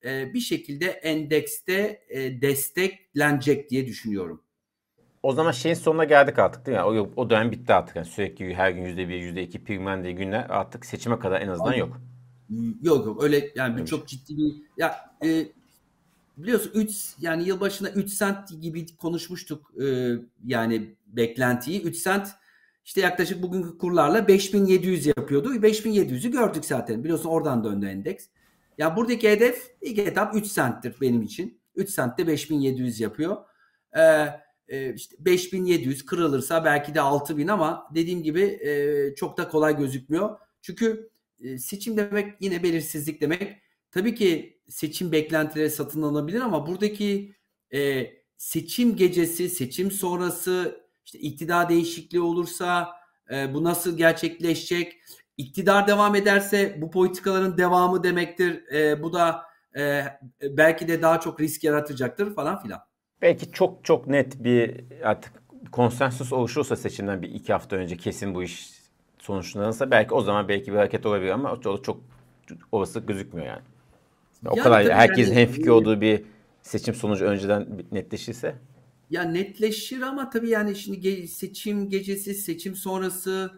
e, 0.05 0.33
bir 0.33 0.39
şekilde 0.39 0.85
endekste 0.87 2.03
e, 2.09 2.41
desteklenecek 2.41 3.69
diye 3.69 3.87
düşünüyorum. 3.87 4.43
O 5.23 5.33
zaman 5.33 5.51
şeyin 5.51 5.75
sonuna 5.75 6.03
geldik 6.03 6.39
artık 6.39 6.65
değil 6.65 6.77
mi? 6.77 6.83
O, 6.83 7.11
o 7.15 7.29
dönem 7.29 7.51
bitti 7.51 7.73
artık. 7.73 7.95
Yani 7.95 8.05
sürekli 8.05 8.55
her 8.55 8.71
gün 8.71 8.85
yüzde 8.85 9.09
bir, 9.09 9.15
yüzde 9.15 9.43
iki 9.43 9.63
pigmen 9.63 10.03
diye 10.03 10.13
günler 10.13 10.45
artık 10.49 10.85
seçime 10.85 11.19
kadar 11.19 11.41
en 11.41 11.47
azından 11.47 11.73
yok. 11.73 12.01
Yok 12.81 13.05
yok 13.05 13.23
öyle 13.23 13.51
yani 13.55 13.81
bir 13.81 13.85
çok 13.85 14.07
ciddi 14.07 14.37
bir 14.37 14.53
ya 14.77 15.15
e, 15.25 15.47
biliyorsun 16.37 16.71
3 16.75 17.13
yani 17.19 17.43
yılbaşında 17.43 17.89
3 17.89 18.09
sent 18.09 18.61
gibi 18.61 18.95
konuşmuştuk 18.95 19.71
e, 19.83 20.15
yani 20.45 20.95
beklentiyi 21.07 21.81
3 21.81 21.97
sent 21.97 22.27
işte 22.85 23.01
yaklaşık 23.01 23.41
bugünkü 23.43 23.77
kurlarla 23.77 24.27
5700 24.27 25.05
yapıyordu. 25.05 25.55
5700'ü 25.55 26.31
gördük 26.31 26.65
zaten. 26.65 27.03
Biliyorsun 27.03 27.29
oradan 27.29 27.63
döndü 27.63 27.85
endeks. 27.85 28.25
Ya 28.77 28.95
buradaki 28.97 29.29
hedef 29.29 29.71
ilk 29.81 29.99
etap 29.99 30.35
3 30.35 30.53
centtir 30.53 30.95
benim 31.01 31.21
için. 31.21 31.61
3 31.75 31.95
centte 31.95 32.27
5700 32.27 32.99
yapıyor. 32.99 33.37
e, 33.97 34.27
e, 34.67 34.93
işte 34.93 35.15
5700 35.19 36.05
kırılırsa 36.05 36.65
belki 36.65 36.95
de 36.95 37.01
6000 37.01 37.47
ama 37.47 37.87
dediğim 37.95 38.23
gibi 38.23 38.41
e, 38.41 39.15
çok 39.15 39.37
da 39.37 39.47
kolay 39.49 39.77
gözükmüyor. 39.77 40.37
Çünkü 40.61 41.09
e, 41.39 41.57
seçim 41.57 41.97
demek 41.97 42.33
yine 42.41 42.63
belirsizlik 42.63 43.21
demek. 43.21 43.57
Tabii 43.91 44.15
ki 44.15 44.59
seçim 44.69 45.11
beklentileri 45.11 45.69
satın 45.69 46.01
alınabilir 46.01 46.41
ama 46.41 46.67
buradaki 46.67 47.35
e, 47.73 48.07
seçim 48.37 48.95
gecesi, 48.95 49.49
seçim 49.49 49.91
sonrası 49.91 50.82
işte 51.05 51.19
iktidar 51.19 51.69
değişikliği 51.69 52.21
olursa 52.21 52.89
e, 53.31 53.53
bu 53.53 53.63
nasıl 53.63 53.97
gerçekleşecek? 53.97 54.93
İktidar 55.37 55.87
devam 55.87 56.15
ederse 56.15 56.77
bu 56.81 56.91
politikaların 56.91 57.57
devamı 57.57 58.03
demektir. 58.03 58.73
E, 58.73 59.03
bu 59.03 59.13
da 59.13 59.41
e, 59.77 60.03
belki 60.41 60.87
de 60.87 61.01
daha 61.01 61.19
çok 61.19 61.39
risk 61.39 61.63
yaratacaktır 61.63 62.35
falan 62.35 62.61
filan. 62.61 62.79
Belki 63.21 63.51
çok 63.51 63.85
çok 63.85 64.07
net 64.07 64.43
bir 64.43 64.83
artık 65.03 65.43
konsensus 65.71 66.33
oluşursa 66.33 66.75
seçimden 66.75 67.21
bir 67.21 67.29
iki 67.29 67.53
hafta 67.53 67.75
önce 67.75 67.97
kesin 67.97 68.35
bu 68.35 68.43
iş 68.43 68.69
sonuçlanırsa 69.19 69.91
belki 69.91 70.13
o 70.13 70.21
zaman 70.21 70.47
belki 70.47 70.71
bir 70.71 70.77
hareket 70.77 71.05
olabilir 71.05 71.31
ama 71.31 71.61
çok, 71.61 71.83
çok 71.83 71.99
olası 72.71 72.99
gözükmüyor 72.99 73.47
yani. 73.47 73.61
O 74.45 74.55
yani 74.57 74.63
kadar 74.63 74.89
herkes 74.89 75.27
yani, 75.27 75.39
hemfikir 75.39 75.69
olduğu 75.69 76.01
bir 76.01 76.23
seçim 76.61 76.95
sonucu 76.95 77.25
önceden 77.25 77.67
netleşirse. 77.91 78.55
Ya 79.09 79.23
netleşir 79.23 80.01
ama 80.01 80.29
tabii 80.29 80.49
yani 80.49 80.75
şimdi 80.75 81.07
ge- 81.07 81.27
seçim 81.27 81.89
gecesi, 81.89 82.33
seçim 82.33 82.75
sonrası 82.75 83.51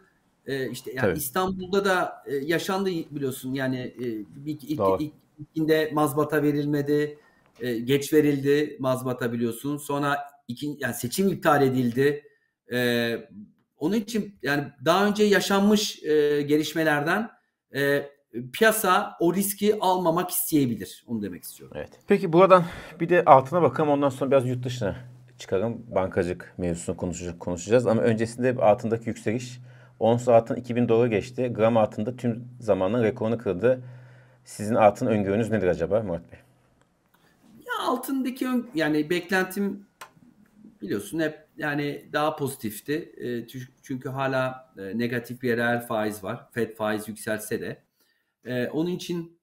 e, 0.45 0.69
işte 0.69 0.91
yani 0.91 1.01
tabii. 1.01 1.17
İstanbul'da 1.17 1.85
da 1.85 2.23
e, 2.25 2.35
yaşandı 2.35 2.89
biliyorsun 2.89 3.53
yani 3.53 3.77
e, 3.77 4.05
ilk, 4.45 4.63
ilk, 4.63 4.81
ilk, 4.99 5.13
ilkinde 5.39 5.91
mazbata 5.93 6.43
verilmedi, 6.43 7.19
e, 7.59 7.79
geç 7.79 8.13
verildi 8.13 8.77
mazbata 8.79 9.31
biliyorsun. 9.31 9.77
Sonra 9.77 10.17
iki, 10.47 10.77
yani 10.79 10.93
seçim 10.93 11.27
iptal 11.27 11.63
edildi. 11.63 12.23
E, 12.73 13.17
onun 13.77 13.95
için 13.95 14.35
yani 14.43 14.63
daha 14.85 15.07
önce 15.07 15.23
yaşanmış 15.23 16.03
e, 16.03 16.41
gelişmelerden 16.41 17.29
e, 17.75 18.09
piyasa 18.53 19.17
o 19.19 19.33
riski 19.33 19.79
almamak 19.79 20.29
isteyebilir. 20.29 21.05
Onu 21.07 21.21
demek 21.21 21.43
istiyorum. 21.43 21.77
Evet. 21.79 21.99
Peki 22.07 22.33
buradan 22.33 22.63
bir 22.99 23.09
de 23.09 23.25
altına 23.25 23.61
bakalım 23.61 23.89
ondan 23.89 24.09
sonra 24.09 24.31
biraz 24.31 24.47
yurt 24.47 24.65
dışına 24.65 25.14
çıkalım. 25.37 25.83
Bankacılık 25.95 26.53
mevzusunu 26.57 26.97
konuşacağız, 26.97 27.39
konuşacağız. 27.39 27.87
ama 27.87 28.01
öncesinde 28.01 28.61
altındaki 28.61 29.09
yükseliş 29.09 29.59
10 29.99 30.19
altın 30.27 30.55
2000 30.55 30.89
dolar 30.89 31.07
geçti. 31.07 31.53
Gram 31.55 31.77
altında 31.77 32.15
tüm 32.15 32.47
zamanın 32.59 33.03
rekorunu 33.03 33.37
kırdı. 33.37 33.81
Sizin 34.45 34.75
altın 34.75 35.07
öngörünüz 35.07 35.51
nedir 35.51 35.67
acaba 35.67 36.03
Murat 36.03 36.31
Bey? 36.31 36.39
Ya 37.67 37.87
altındaki 37.87 38.47
ön, 38.47 38.69
yani 38.75 39.09
beklentim 39.09 39.85
biliyorsun 40.81 41.19
hep 41.19 41.47
yani 41.57 42.09
daha 42.13 42.35
pozitifti. 42.35 43.13
E, 43.17 43.47
çünkü 43.83 44.09
hala 44.09 44.73
e, 44.77 44.97
negatif 44.97 45.41
bir 45.41 45.57
reel 45.57 45.87
faiz 45.87 46.23
var. 46.23 46.51
Fed 46.51 46.75
faiz 46.75 47.07
yükselse 47.07 47.61
de. 47.61 47.83
E, 48.45 48.67
onun 48.67 48.89
için 48.89 49.39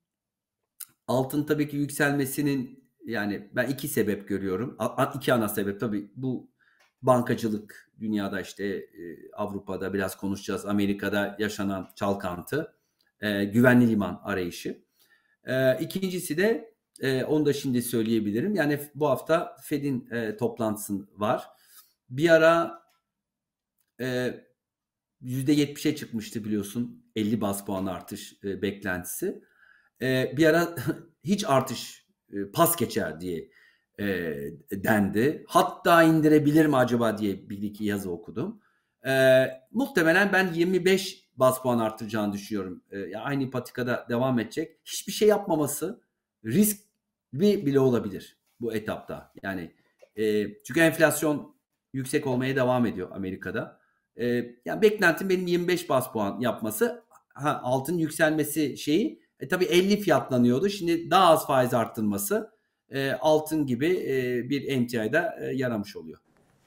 altın 1.08 1.44
tabii 1.44 1.68
ki 1.68 1.76
yükselmesinin 1.76 2.81
yani 3.06 3.50
ben 3.52 3.68
iki 3.68 3.88
sebep 3.88 4.28
görüyorum. 4.28 4.76
iki 5.14 5.32
ana 5.32 5.48
sebep 5.48 5.80
tabii 5.80 6.10
bu 6.16 6.50
bankacılık 7.02 7.90
dünyada 8.00 8.40
işte 8.40 8.86
Avrupa'da 9.32 9.94
biraz 9.94 10.16
konuşacağız. 10.16 10.66
Amerika'da 10.66 11.36
yaşanan 11.38 11.88
çalkantı, 11.96 12.76
güvenli 13.20 13.90
liman 13.90 14.20
arayışı. 14.24 14.84
İkincisi 15.80 16.36
de 16.36 16.74
onu 17.26 17.46
da 17.46 17.52
şimdi 17.52 17.82
söyleyebilirim. 17.82 18.54
Yani 18.54 18.80
bu 18.94 19.08
hafta 19.08 19.56
Fed'in 19.62 20.08
toplantısı 20.38 21.08
var. 21.18 21.48
Bir 22.10 22.30
ara 22.30 22.82
%70'e 25.22 25.96
çıkmıştı 25.96 26.44
biliyorsun 26.44 27.04
50 27.16 27.40
bas 27.40 27.66
puan 27.66 27.86
artış 27.86 28.32
e, 28.44 28.62
beklentisi. 28.62 29.42
E, 30.02 30.34
bir 30.36 30.46
ara 30.46 30.74
hiç 31.24 31.44
artış 31.44 32.01
e, 32.01 32.01
pas 32.52 32.76
geçer 32.76 33.20
diye 33.20 33.48
e, 33.98 34.04
dendi. 34.70 35.44
Hatta 35.48 36.02
indirebilir 36.02 36.66
mi 36.66 36.76
acaba 36.76 37.18
diye 37.18 37.50
bir 37.50 37.62
iki 37.62 37.84
yazı 37.84 38.10
okudum. 38.10 38.60
E, 39.06 39.44
muhtemelen 39.72 40.32
ben 40.32 40.52
25 40.52 41.28
bas 41.36 41.62
puan 41.62 41.78
arttıracağını 41.78 42.32
düşünüyorum. 42.32 42.82
E, 42.90 43.16
aynı 43.16 43.50
patikada 43.50 44.06
devam 44.08 44.38
edecek. 44.38 44.76
Hiçbir 44.84 45.12
şey 45.12 45.28
yapmaması 45.28 46.00
risk 46.44 46.80
bir 47.32 47.66
bile 47.66 47.80
olabilir 47.80 48.38
bu 48.60 48.74
etapta. 48.74 49.32
Yani 49.42 49.72
e, 50.16 50.54
çünkü 50.64 50.80
enflasyon 50.80 51.54
yüksek 51.92 52.26
olmaya 52.26 52.56
devam 52.56 52.86
ediyor 52.86 53.08
Amerika'da. 53.12 53.80
E, 54.16 54.26
yani 54.64 54.82
beklentim 54.82 55.28
benim 55.28 55.46
25 55.46 55.88
bas 55.88 56.12
puan 56.12 56.40
yapması. 56.40 57.04
Ha, 57.34 57.60
altın 57.64 57.98
yükselmesi 57.98 58.76
şeyi 58.76 59.21
e, 59.42 59.48
tabii 59.48 59.64
50 59.64 60.00
fiyatlanıyordu. 60.00 60.68
Şimdi 60.68 61.10
daha 61.10 61.26
az 61.26 61.46
faiz 61.46 61.74
arttırması 61.74 62.50
e, 62.90 63.12
altın 63.12 63.66
gibi 63.66 63.86
e, 63.86 64.50
bir 64.50 64.68
emtiada 64.68 65.36
e, 65.40 65.44
yaramış 65.44 65.96
oluyor. 65.96 66.18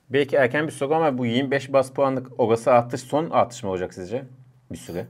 Belki 0.09 0.35
erken 0.35 0.67
bir 0.67 0.71
soru 0.71 0.95
ama 0.95 1.17
bu 1.17 1.25
25 1.25 1.73
bas 1.73 1.91
puanlık 1.91 2.39
orası 2.39 2.71
artış 2.71 3.01
son 3.01 3.29
artış 3.29 3.63
mı 3.63 3.69
olacak 3.69 3.93
sizce? 3.93 4.25
Bir 4.71 4.77
süre. 4.77 5.07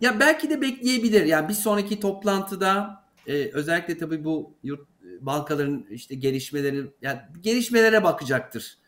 Ya 0.00 0.20
belki 0.20 0.50
de 0.50 0.60
bekleyebilir. 0.60 1.24
Yani 1.24 1.48
bir 1.48 1.54
sonraki 1.54 2.00
toplantıda 2.00 3.02
e, 3.26 3.50
özellikle 3.52 3.98
tabii 3.98 4.24
bu 4.24 4.54
yurt 4.62 4.88
bankaların 5.20 5.86
işte 5.90 6.14
gelişmeleri 6.14 6.86
yani 7.02 7.20
gelişmelere 7.40 8.04
bakacaktır. 8.04 8.78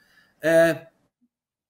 E, 0.44 0.76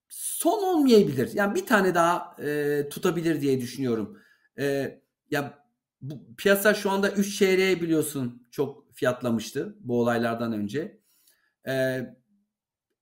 son 0.09 0.63
olmayabilir. 0.63 1.31
Yani 1.35 1.55
bir 1.55 1.67
tane 1.67 1.95
daha 1.95 2.37
e, 2.43 2.83
tutabilir 2.89 3.41
diye 3.41 3.61
düşünüyorum. 3.61 4.19
E, 4.59 4.99
ya 5.31 5.65
bu 6.03 6.37
piyasa 6.37 6.75
şu 6.75 6.91
anda 6.91 7.11
3 7.11 7.39
çeyreğe 7.39 7.81
biliyorsun 7.81 8.49
çok 8.51 8.95
fiyatlamıştı 8.95 9.77
bu 9.81 10.01
olaylardan 10.01 10.53
önce. 10.53 11.01
E, 11.69 12.01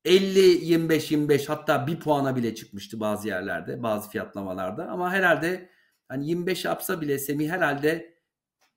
50 0.04 0.38
25 0.40 1.10
25 1.10 1.48
hatta 1.48 1.86
bir 1.86 2.00
puana 2.00 2.36
bile 2.36 2.54
çıkmıştı 2.54 3.00
bazı 3.00 3.28
yerlerde, 3.28 3.82
bazı 3.82 4.10
fiyatlamalarda 4.10 4.88
ama 4.88 5.12
herhalde 5.12 5.68
hani 6.08 6.28
25 6.28 6.64
yapsa 6.64 7.00
bile 7.00 7.18
Semih 7.18 7.50
herhalde 7.50 8.16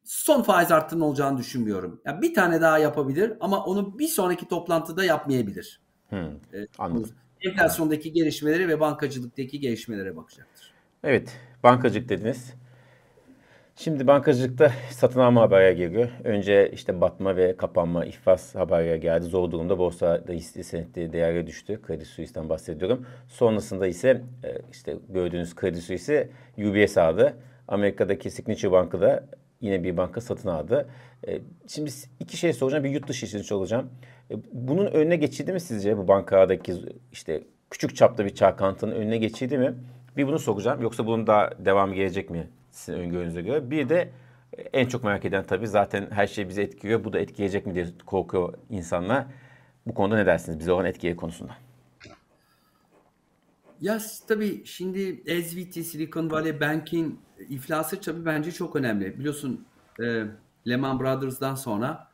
son 0.03 0.41
faiz 0.41 0.71
arttırma 0.71 1.05
olacağını 1.05 1.37
düşünmüyorum. 1.37 2.01
Yani 2.05 2.21
bir 2.21 2.33
tane 2.33 2.61
daha 2.61 2.79
yapabilir 2.79 3.33
ama 3.39 3.65
onu 3.65 3.99
bir 3.99 4.07
sonraki 4.07 4.47
toplantıda 4.47 5.03
yapmayabilir. 5.03 5.81
Hmm, 6.09 6.35
ee, 6.53 6.67
anladım 6.77 7.15
enflasyondaki 7.41 8.11
gelişmeleri 8.13 8.67
ve 8.67 8.79
bankacılıktaki 8.79 9.59
gelişmelere 9.59 10.15
bakacaktır. 10.15 10.73
Evet, 11.03 11.39
bankacılık 11.63 12.09
dediniz. 12.09 12.53
Şimdi 13.83 14.07
bankacılıkta 14.07 14.71
satın 14.89 15.19
alma 15.19 15.41
haberi 15.41 15.75
geliyor. 15.75 16.09
Önce 16.23 16.71
işte 16.71 17.01
batma 17.01 17.35
ve 17.35 17.57
kapanma, 17.57 18.05
iflas 18.05 18.55
haberi 18.55 18.99
geldi. 18.99 19.25
Zor 19.25 19.51
durumda 19.51 19.77
borsada 19.77 20.33
hisse 20.33 20.63
senetleri 20.63 21.13
değeri 21.13 21.47
düştü. 21.47 21.81
Kredi 21.81 22.05
Suisse'den 22.05 22.49
bahsediyorum. 22.49 23.05
Sonrasında 23.27 23.87
ise 23.87 24.21
e, 24.43 24.57
işte 24.71 24.97
gördüğünüz 25.09 25.55
Kredi 25.55 25.81
Suisse 25.81 26.29
UBS 26.57 26.97
aldı. 26.97 27.33
Amerika'daki 27.67 28.31
Signature 28.31 28.71
Bank'ı 28.71 29.01
da 29.01 29.23
yine 29.61 29.83
bir 29.83 29.97
banka 29.97 30.21
satın 30.21 30.49
aldı. 30.49 30.89
E, 31.27 31.39
şimdi 31.67 31.91
iki 32.19 32.37
şey 32.37 32.53
soracağım. 32.53 32.83
Bir 32.83 32.89
yurt 32.89 33.07
dışı 33.07 33.25
için 33.25 33.41
soracağım. 33.41 33.89
E, 34.31 34.35
bunun 34.53 34.85
önüne 34.85 35.15
geçildi 35.15 35.53
mi 35.53 35.59
sizce 35.59 35.97
bu 35.97 36.07
bankadaki 36.07 36.73
işte 37.11 37.43
küçük 37.69 37.95
çapta 37.95 38.25
bir 38.25 38.35
çalkantının 38.35 38.95
önüne 38.95 39.17
geçildi 39.17 39.57
mi? 39.57 39.75
Bir 40.17 40.27
bunu 40.27 40.39
soracağım. 40.39 40.81
Yoksa 40.81 41.05
bunun 41.05 41.27
daha 41.27 41.49
devamı 41.65 41.95
gelecek 41.95 42.29
mi 42.29 42.47
sizin 42.79 42.99
öngörünüze 42.99 43.41
göre? 43.41 43.71
Bir 43.71 43.89
de 43.89 44.11
e, 44.57 44.61
en 44.61 44.87
çok 44.87 45.03
merak 45.03 45.25
eden 45.25 45.45
tabii 45.45 45.67
zaten 45.67 46.07
her 46.11 46.27
şey 46.27 46.49
bizi 46.49 46.61
etkiliyor. 46.61 47.03
Bu 47.03 47.13
da 47.13 47.19
etkileyecek 47.19 47.65
mi 47.65 47.75
diye 47.75 47.87
korkuyor 48.05 48.53
insanlar. 48.69 49.25
Bu 49.85 49.93
konuda 49.93 50.15
ne 50.15 50.25
dersiniz 50.25 50.59
bize 50.59 50.71
olan 50.71 50.85
etkileri 50.85 51.15
konusunda? 51.15 51.57
Ya 53.81 53.99
tabii 54.27 54.65
şimdi 54.65 55.23
SVT, 55.43 55.85
Silicon 55.85 56.31
Valley 56.31 56.59
Bank'in 56.59 57.19
iflası 57.49 58.01
tabii 58.01 58.25
bence 58.25 58.51
çok 58.51 58.75
önemli. 58.75 59.19
Biliyorsun 59.19 59.65
e, 60.03 60.23
Lehman 60.67 60.99
Brothers'dan 60.99 61.55
sonra 61.55 62.11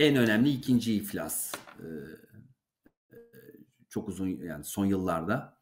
en 0.00 0.16
önemli 0.16 0.50
ikinci 0.50 0.94
iflas. 0.94 1.54
E, 1.78 1.86
çok 3.88 4.08
uzun 4.08 4.28
yani 4.28 4.64
son 4.64 4.86
yıllarda. 4.86 5.56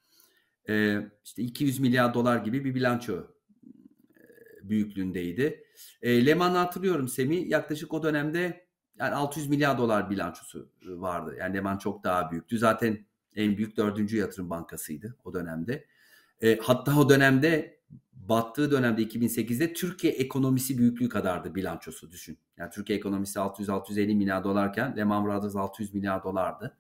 E, 0.69 0.99
işte 1.25 1.43
200 1.43 1.81
milyar 1.81 2.15
dolar 2.15 2.37
gibi 2.37 2.65
bir 2.65 2.75
bilanço 2.75 3.15
e, 3.15 3.34
büyüklüğündeydi. 4.69 5.65
E, 6.03 6.27
Lehman'ı 6.27 6.57
hatırlıyorum 6.57 7.09
Semih 7.09 7.49
yaklaşık 7.51 7.93
o 7.95 8.03
dönemde 8.03 8.67
yani 8.99 9.15
600 9.15 9.49
milyar 9.49 9.79
dolar 9.79 10.11
bilançosu 10.11 10.71
vardı. 10.87 11.37
Yani 11.39 11.55
Lehman 11.55 11.79
çok 11.79 12.05
daha 12.05 12.31
büyüktü. 12.31 12.59
Zaten 12.59 13.07
en 13.37 13.57
büyük 13.57 13.77
dördüncü 13.77 14.17
yatırım 14.17 14.51
bankasıydı 14.51 15.17
o 15.25 15.35
dönemde. 15.35 15.87
E, 16.43 16.59
hatta 16.59 16.99
o 16.99 17.09
dönemde 17.09 17.81
battığı 18.13 18.71
dönemde 18.71 19.03
2008'de 19.03 19.73
Türkiye 19.73 20.13
ekonomisi 20.13 20.79
büyüklüğü 20.79 21.09
kadardı 21.09 21.55
bilançosu 21.55 22.11
düşün. 22.11 22.39
Yani 22.57 22.71
Türkiye 22.71 22.99
ekonomisi 22.99 23.39
600-650 23.39 24.15
milyar 24.15 24.45
dolarken 24.45 24.97
Lehman 24.97 25.25
Brothers 25.25 25.57
600 25.57 25.95
milyar 25.95 26.25
dolardı. 26.25 26.77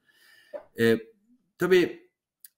E, 0.81 0.99
tabii 1.59 2.11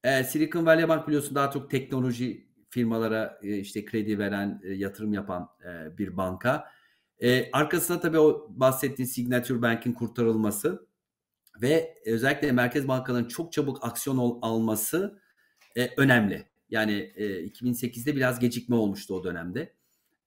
e, 0.04 0.24
Silicon 0.24 0.66
Valley 0.66 0.88
Bank 0.88 1.08
biliyorsun 1.08 1.34
daha 1.34 1.50
çok 1.50 1.70
teknoloji 1.70 2.45
firmalara 2.76 3.38
e, 3.42 3.56
işte 3.56 3.84
kredi 3.84 4.18
veren, 4.18 4.60
e, 4.64 4.72
yatırım 4.72 5.12
yapan 5.12 5.48
e, 5.64 5.98
bir 5.98 6.16
banka. 6.16 6.70
E, 7.22 7.50
arkasında 7.50 8.00
tabii 8.00 8.18
o 8.18 8.46
bahsettiğin 8.50 9.08
Signature 9.08 9.62
Bank'in 9.62 9.92
kurtarılması 9.92 10.86
ve 11.62 11.98
özellikle 12.06 12.52
merkez 12.52 12.88
bankalarının 12.88 13.28
çok 13.28 13.52
çabuk 13.52 13.84
aksiyon 13.84 14.38
alması 14.42 15.20
önemli. 15.96 16.46
Yani 16.70 17.12
e, 17.16 17.46
2008'de 17.46 18.16
biraz 18.16 18.38
gecikme 18.38 18.76
olmuştu 18.76 19.14
o 19.14 19.24
dönemde. 19.24 19.72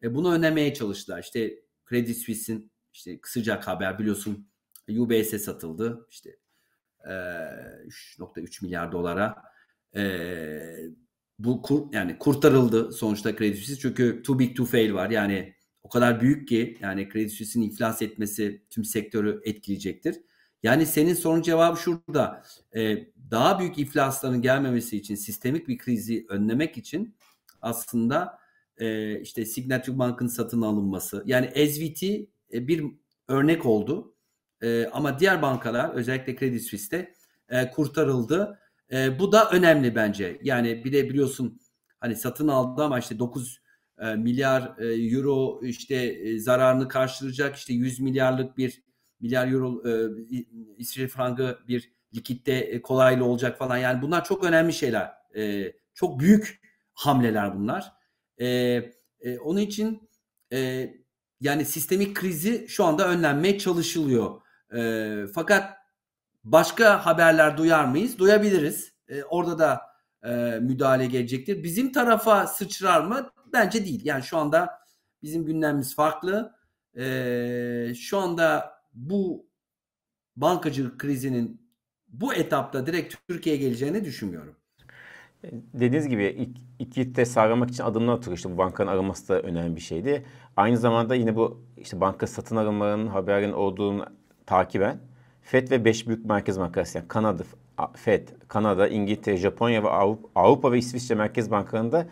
Bunu 0.04 0.34
önlemeye 0.34 0.74
çalıştılar. 0.74 1.20
İşte 1.20 1.60
Credit 1.90 2.18
Suisse'in 2.18 2.72
işte 2.94 3.20
sıcak 3.24 3.68
haber 3.68 4.00
biliyorsun 4.00 4.48
UBS'e 4.98 5.40
satıldı. 5.40 6.08
İşte 6.10 6.30
e, 7.06 7.10
3.3 7.10 8.64
milyar 8.64 8.92
dolara. 8.92 9.44
E, 9.96 10.02
bu 11.40 11.62
kur, 11.62 11.94
yani 11.94 12.18
kurtarıldı 12.18 12.92
sonuçta 12.92 13.36
Credit 13.36 13.58
Suisse 13.58 13.82
çünkü 13.82 14.24
too 14.24 14.40
big 14.40 14.58
to 14.58 14.66
fail 14.66 14.94
var. 14.94 15.10
Yani 15.10 15.54
o 15.84 15.90
kadar 15.90 16.22
büyük 16.22 16.48
ki 16.48 16.78
yani 16.82 17.10
Credit 17.14 17.32
Suisse'in 17.32 17.64
iflas 17.64 18.02
etmesi 18.02 18.64
tüm 18.70 18.86
sektörü 18.86 19.42
etkileyecektir. 19.44 20.16
Yani 20.64 20.86
senin 20.86 21.14
sorun 21.14 21.42
cevabı 21.42 21.80
şurada. 21.80 22.44
Ee, 22.76 23.08
daha 23.32 23.60
büyük 23.60 23.78
iflasların 23.78 24.42
gelmemesi 24.42 24.98
için 24.98 25.16
sistemik 25.16 25.68
bir 25.68 25.78
krizi 25.78 26.26
önlemek 26.30 26.78
için 26.78 27.16
aslında 27.62 28.40
e, 28.78 29.20
işte 29.20 29.46
Signature 29.46 30.00
Bank'ın 30.00 30.28
satın 30.28 30.62
alınması 30.62 31.24
yani 31.26 31.68
SVT 31.68 32.04
e, 32.04 32.68
bir 32.68 32.86
örnek 33.28 33.66
oldu. 33.66 34.16
E, 34.62 34.86
ama 34.86 35.20
diğer 35.20 35.42
bankalar 35.42 35.90
özellikle 35.90 36.36
Credit 36.36 36.62
Suisse'de 36.62 37.14
e, 37.50 37.72
kurtarıldı. 37.72 38.60
E, 38.94 39.20
bu 39.20 39.32
da 39.32 39.50
önemli 39.50 39.96
bence. 39.96 40.40
Yani 40.44 40.84
bir 40.86 40.94
de 40.94 41.10
biliyorsun 41.10 41.62
hani 42.00 42.16
satın 42.16 42.48
aldı 42.48 42.84
ama 42.84 43.00
işte 43.00 43.20
9 43.20 43.62
e, 44.00 44.16
milyar 44.16 44.76
e, 44.80 44.86
euro 44.86 45.62
işte 45.64 45.96
e, 45.96 46.40
zararını 46.40 46.88
karşılayacak 46.88 47.56
işte 47.56 47.74
100 47.74 48.00
milyarlık 48.00 48.58
bir 48.58 48.84
milyar 49.20 49.52
euro 49.52 49.84
e, 49.90 49.92
İsviçre 50.78 51.08
frangı 51.08 51.60
bir 51.68 51.92
likitte 52.16 52.54
e, 52.54 52.82
kolaylı 52.82 53.26
olacak 53.26 53.58
falan. 53.58 53.78
Yani 53.78 54.02
bunlar 54.02 54.24
çok 54.26 54.44
önemli 54.44 54.74
şeyler. 54.74 55.12
E, 55.36 55.74
çok 55.94 56.20
büyük 56.20 56.60
hamleler 56.94 57.56
bunlar. 57.56 57.94
E, 58.38 58.48
e, 59.20 59.40
onun 59.40 59.60
için 59.60 60.10
e, 60.54 60.90
yani 61.42 61.66
sistemik 61.66 62.16
krizi 62.16 62.66
şu 62.70 62.84
anda 62.84 63.08
önlenmeye 63.10 63.58
çalışılıyor. 63.58 64.42
E, 64.76 65.26
fakat 65.36 65.79
başka 66.52 67.06
haberler 67.06 67.58
duyar 67.58 67.86
mıyız? 67.86 68.20
Duyabiliriz. 68.20 68.94
E, 69.08 69.24
orada 69.24 69.60
da 69.60 69.82
e, 70.24 70.60
müdahale 70.60 71.06
gelecektir. 71.06 71.64
Bizim 71.64 71.92
tarafa 71.92 72.48
sıçrar 72.48 73.02
mı? 73.02 73.30
Bence 73.54 73.86
değil. 73.86 74.02
Yani 74.06 74.24
şu 74.24 74.38
anda 74.38 74.80
bizim 75.24 75.46
gündemimiz 75.46 75.96
farklı. 75.96 76.56
E, 76.98 77.94
şu 77.96 78.18
anda 78.18 78.74
bu 78.94 79.50
bankacılık 80.36 81.00
krizinin 81.00 81.70
bu 82.08 82.34
etapta 82.34 82.86
direkt 82.86 83.16
Türkiye'ye 83.28 83.62
geleceğini 83.62 84.06
düşünmüyorum. 84.06 84.56
Dediğiniz 85.74 86.08
gibi 86.08 86.54
ilk, 86.80 87.16
de 87.16 87.26
sağlamak 87.26 87.70
için 87.70 87.84
adımlar 87.84 88.14
atıyor. 88.14 88.38
İşte 88.38 88.52
bu 88.52 88.58
bankanın 88.58 88.92
arınması 88.92 89.28
da 89.30 89.42
önemli 89.42 89.76
bir 89.76 89.82
şeydi. 89.82 90.26
Aynı 90.58 90.78
zamanda 90.78 91.16
yine 91.16 91.36
bu 91.36 91.66
işte 91.78 92.02
banka 92.02 92.28
satın 92.28 92.56
alımlarının 92.56 93.08
haberin 93.08 93.52
olduğunu 93.52 94.06
takiben 94.46 95.00
FED 95.42 95.72
ve 95.72 95.86
5 95.86 96.08
büyük 96.08 96.26
merkez 96.26 96.60
bankası 96.60 96.98
yani 96.98 97.08
Kanada, 97.08 97.44
FED, 97.96 98.28
Kanada, 98.48 98.88
İngiltere, 98.88 99.38
Japonya 99.38 99.84
ve 99.84 99.90
Avrupa, 99.90 100.30
Avrupa 100.36 100.72
ve 100.72 100.78
İsviçre 100.78 101.16
merkez 101.16 101.52
bankalarında 101.52 102.08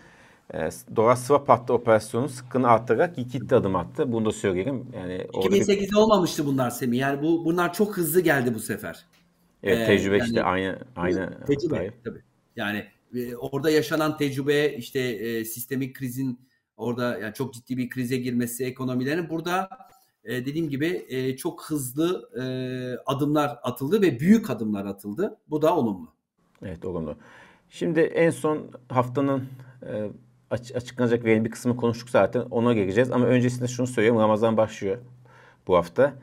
e, 0.53 0.69
dolar 0.95 1.15
swap 1.15 1.49
hattı 1.49 1.73
operasyonu 1.73 2.29
sıkkını 2.29 2.67
arttırarak 2.67 3.17
iki 3.17 3.55
adım 3.55 3.75
attı. 3.75 4.11
Bunu 4.11 4.25
da 4.25 4.31
söyleyelim. 4.31 4.85
Yani 4.93 5.13
2008'de 5.13 5.81
bir... 5.81 5.93
olmamıştı 5.93 6.45
bunlar 6.45 6.69
Semih. 6.69 6.99
Yani 6.99 7.21
bu 7.21 7.45
bunlar 7.45 7.73
çok 7.73 7.97
hızlı 7.97 8.21
geldi 8.21 8.53
bu 8.53 8.59
sefer. 8.59 9.05
Evet, 9.63 9.79
ee, 9.79 9.85
tecrübe 9.85 10.17
yani, 10.17 10.27
işte 10.27 10.43
aynı 10.43 10.79
aynı 10.95 11.45
tecrübe 11.45 11.75
hatayı. 11.75 11.93
tabii. 12.03 12.21
Yani 12.55 12.85
e, 13.15 13.35
orada 13.35 13.69
yaşanan 13.69 14.17
tecrübe 14.17 14.69
işte 14.69 14.99
e, 14.99 15.45
sistemik 15.45 15.95
krizin 15.95 16.39
orada 16.77 17.19
yani 17.19 17.33
çok 17.33 17.53
ciddi 17.53 17.77
bir 17.77 17.89
krize 17.89 18.17
girmesi 18.17 18.65
ekonomilerin 18.65 19.29
burada 19.29 19.69
e, 20.27 20.45
dediğim 20.45 20.69
gibi 20.69 21.05
e, 21.09 21.37
çok 21.37 21.65
hızlı 21.65 22.29
e, 22.35 22.43
adımlar 23.05 23.59
atıldı 23.63 24.01
ve 24.01 24.19
büyük 24.19 24.49
adımlar 24.49 24.85
atıldı. 24.85 25.37
Bu 25.49 25.61
da 25.61 25.75
olumlu. 25.75 26.07
Evet 26.63 26.85
olumlu. 26.85 27.15
Şimdi 27.69 27.99
en 27.99 28.29
son 28.29 28.71
haftanın 28.89 29.43
e, 29.81 30.09
açıklanacak 30.51 31.25
verilmiş 31.25 31.45
bir 31.45 31.51
kısmı 31.51 31.77
konuştuk 31.77 32.09
zaten. 32.09 32.41
Ona 32.41 32.73
geleceğiz. 32.73 33.11
Ama 33.11 33.25
öncesinde 33.25 33.67
şunu 33.67 33.87
söyleyeyim. 33.87 34.19
Ramazan 34.19 34.57
başlıyor 34.57 34.97
bu 35.67 35.75
hafta. 35.75 36.13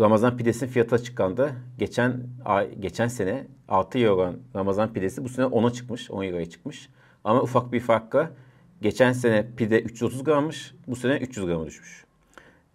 Ramazan 0.00 0.36
pidesinin 0.36 0.70
fiyatı 0.70 0.94
açıklandı. 0.94 1.52
Geçen 1.78 2.22
ay, 2.44 2.74
geçen 2.80 3.08
sene 3.08 3.46
6 3.68 3.98
euro 3.98 4.14
olan 4.14 4.36
Ramazan 4.56 4.92
pidesi 4.92 5.24
bu 5.24 5.28
sene 5.28 5.46
10'a 5.46 5.72
çıkmış. 5.72 6.10
10 6.10 6.24
euroya 6.24 6.50
çıkmış. 6.50 6.88
Ama 7.24 7.42
ufak 7.42 7.72
bir 7.72 7.80
farkla 7.80 8.30
geçen 8.82 9.12
sene 9.12 9.46
pide 9.56 9.80
330 9.80 10.24
grammış. 10.24 10.74
Bu 10.86 10.96
sene 10.96 11.16
300 11.16 11.46
grama 11.46 11.66
düşmüş. 11.66 12.04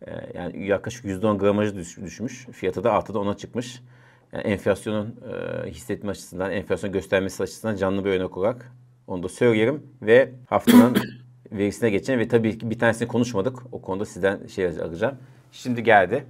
Ee, 0.07 0.11
yani 0.33 0.67
yaklaşık 0.67 1.05
%10 1.05 1.37
gramajı 1.37 1.75
düş, 1.75 1.97
düşmüş. 1.97 2.45
Fiyatı 2.51 2.83
da 2.83 2.89
6'da 2.89 3.19
10'a 3.19 3.37
çıkmış. 3.37 3.81
Yani 4.33 4.43
enflasyonun 4.43 5.15
e, 5.65 5.69
hissetme 5.69 6.11
açısından, 6.11 6.51
enflasyon 6.51 6.91
göstermesi 6.91 7.43
açısından 7.43 7.75
canlı 7.75 8.05
bir 8.05 8.09
örnek 8.09 8.37
olarak 8.37 8.71
onu 9.07 9.23
da 9.23 9.29
söyleyelim. 9.29 9.83
Ve 10.01 10.31
haftanın 10.49 10.97
verisine 11.51 11.89
geçelim. 11.89 12.19
Ve 12.19 12.27
tabii 12.27 12.57
ki 12.57 12.69
bir 12.69 12.79
tanesini 12.79 13.07
konuşmadık. 13.07 13.59
O 13.71 13.81
konuda 13.81 14.05
sizden 14.05 14.47
şey 14.47 14.65
alacağım. 14.65 15.17
Şimdi 15.51 15.83
geldi. 15.83 16.25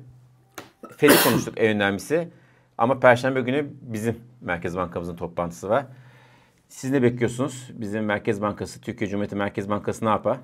Fed'i 0.97 1.23
konuştuk 1.23 1.53
en 1.57 1.75
önemlisi. 1.75 2.27
Ama 2.77 2.99
Perşembe 2.99 3.41
günü 3.41 3.69
bizim 3.81 4.17
Merkez 4.41 4.77
Bankamızın 4.77 5.15
toplantısı 5.15 5.69
var. 5.69 5.85
Siz 6.69 6.91
ne 6.91 7.03
bekliyorsunuz? 7.03 7.71
Bizim 7.73 8.05
Merkez 8.05 8.41
Bankası, 8.41 8.81
Türkiye 8.81 9.09
Cumhuriyeti 9.09 9.35
Merkez 9.35 9.69
Bankası 9.69 10.05
ne 10.05 10.09
yapar? 10.09 10.37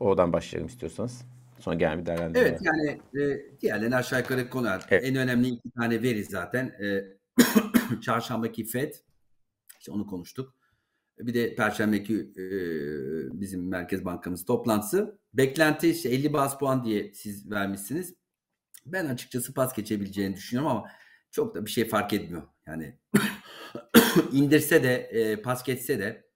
Oradan 0.00 0.32
başlayalım 0.32 0.68
istiyorsanız. 0.68 1.24
Sonra 1.60 1.76
gel 1.76 1.98
bir 1.98 2.06
değerlendirme. 2.06 2.48
Evet 2.48 2.60
yani 2.62 3.00
e, 3.22 3.60
diğerlerini 3.60 3.96
aşağı 3.96 4.20
yukarı 4.20 4.50
konu. 4.50 4.68
Evet. 4.90 5.04
En 5.04 5.16
önemli 5.16 5.48
iki 5.48 5.70
tane 5.70 6.02
veri 6.02 6.24
zaten. 6.24 6.66
E, 6.66 7.04
çarşambaki 8.00 8.64
Fed. 8.64 8.94
İşte 9.78 9.92
onu 9.92 10.06
konuştuk. 10.06 10.54
Bir 11.18 11.34
de 11.34 11.54
Perşembeki 11.54 12.14
e, 12.14 12.44
bizim 13.40 13.68
Merkez 13.68 14.04
Bankamız 14.04 14.44
toplantısı. 14.44 15.18
Beklenti 15.34 15.90
işte 15.90 16.08
50 16.08 16.32
bas 16.32 16.58
puan 16.58 16.84
diye 16.84 17.12
siz 17.14 17.50
vermişsiniz. 17.50 18.14
Ben 18.86 19.06
açıkçası 19.06 19.54
pas 19.54 19.74
geçebileceğini 19.74 20.36
düşünüyorum 20.36 20.70
ama 20.70 20.90
çok 21.30 21.54
da 21.54 21.66
bir 21.66 21.70
şey 21.70 21.88
fark 21.88 22.12
etmiyor. 22.12 22.42
Yani 22.66 22.98
indirse 24.32 24.82
de 24.82 24.94
e, 24.94 25.42
pas 25.42 25.64
geçse 25.64 25.98
de 25.98 26.30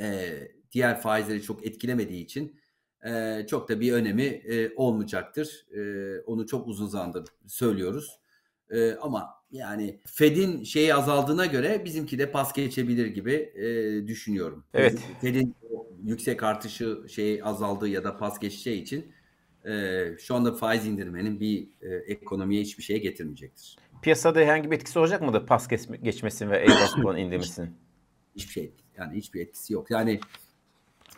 e, 0.00 0.38
diğer 0.72 1.00
faizleri 1.00 1.42
çok 1.42 1.66
etkilemediği 1.66 2.24
için 2.24 2.60
e, 3.06 3.46
çok 3.46 3.68
da 3.68 3.80
bir 3.80 3.92
önemi 3.92 4.22
e, 4.22 4.74
olmayacaktır. 4.76 5.66
E, 5.76 5.80
onu 6.20 6.46
çok 6.46 6.66
uzun 6.66 6.86
zamandır 6.86 7.24
söylüyoruz. 7.46 8.20
E, 8.70 8.92
ama 8.92 9.36
yani 9.50 10.00
Fed'in 10.06 10.64
şeyi 10.64 10.94
azaldığına 10.94 11.46
göre 11.46 11.82
bizimki 11.84 12.18
de 12.18 12.30
pas 12.30 12.52
geçebilir 12.52 13.06
gibi 13.06 13.32
e, 13.32 14.06
düşünüyorum. 14.06 14.64
Evet. 14.74 14.98
Fed'in 15.20 15.54
yüksek 16.02 16.42
artışı 16.42 17.04
şey 17.08 17.40
azaldığı 17.42 17.88
ya 17.88 18.04
da 18.04 18.16
pas 18.16 18.38
geçeceği 18.38 18.82
için 18.82 19.12
e, 19.66 20.04
şu 20.18 20.34
anda 20.34 20.52
faiz 20.52 20.86
indirmenin 20.86 21.40
bir 21.40 21.68
e, 21.80 21.94
ekonomiye 21.94 22.62
hiçbir 22.62 22.82
şeye 22.82 22.98
getirmeyecektir. 22.98 23.78
Piyasada 24.02 24.38
herhangi 24.38 24.70
bir 24.70 24.76
etkisi 24.76 24.98
olacak 24.98 25.22
mı 25.22 25.32
da 25.32 25.46
pas 25.46 25.68
geçmesinin 26.02 26.50
ve 26.50 26.56
Airbus 26.60 27.18
indirmesinin? 27.18 27.70
Hiçbir 28.36 28.52
şey 28.52 28.72
yani 28.98 29.16
hiçbir 29.16 29.40
etkisi 29.40 29.72
yok. 29.72 29.90
Yani 29.90 30.20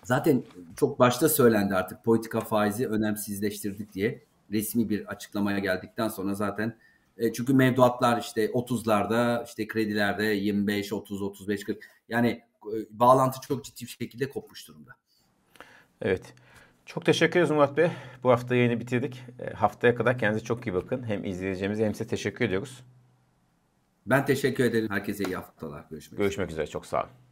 zaten 0.04 0.44
çok 0.76 0.98
başta 0.98 1.28
söylendi 1.28 1.74
artık 1.74 2.04
politika 2.04 2.40
faizi 2.40 2.88
önemsizleştirdik 2.88 3.94
diye 3.94 4.22
resmi 4.52 4.88
bir 4.88 5.06
açıklamaya 5.06 5.58
geldikten 5.58 6.08
sonra 6.08 6.34
zaten 6.34 6.76
e, 7.18 7.32
çünkü 7.32 7.54
mevduatlar 7.54 8.20
işte 8.20 8.46
30'larda 8.46 9.44
işte 9.44 9.66
kredilerde 9.66 10.24
25, 10.24 10.92
30, 10.92 11.22
35, 11.22 11.64
40 11.64 11.84
yani 12.08 12.28
e, 12.64 12.76
bağlantı 12.90 13.40
çok 13.40 13.64
ciddi 13.64 13.82
bir 13.82 13.90
şekilde 13.90 14.30
kopmuş 14.30 14.68
durumda. 14.68 14.90
Evet. 16.02 16.34
Çok 16.86 17.04
teşekkür 17.04 17.40
ederiz 17.40 17.50
Murat 17.50 17.76
Bey. 17.76 17.90
Bu 18.22 18.30
hafta 18.30 18.54
yayını 18.54 18.80
bitirdik. 18.80 19.24
E, 19.38 19.54
haftaya 19.54 19.94
kadar 19.94 20.18
kendinize 20.18 20.44
çok 20.44 20.66
iyi 20.66 20.74
bakın. 20.74 21.02
Hem 21.02 21.24
izleyeceğimize 21.24 21.84
hem 21.84 21.94
size 21.94 22.06
teşekkür 22.06 22.44
ediyoruz. 22.44 22.84
Ben 24.06 24.26
teşekkür 24.26 24.64
ederim. 24.64 24.88
Herkese 24.90 25.24
iyi 25.24 25.36
haftalar. 25.36 25.84
Görüşmek, 25.90 26.18
Görüşmek 26.18 26.50
üzere. 26.50 26.62
üzere. 26.62 26.72
Çok 26.72 26.86
sağ 26.86 27.00
olun. 27.00 27.27